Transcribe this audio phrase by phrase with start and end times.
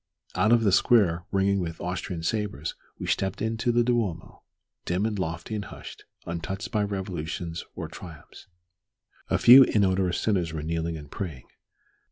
[0.33, 4.41] Out of the square, ringing with Austrian sabres, we stepped into the Duomo,
[4.83, 8.47] dim and lofty and hushed, untouched by revolutions or triumphs.
[9.29, 11.45] A few inodorous sinners were kneeling and praying.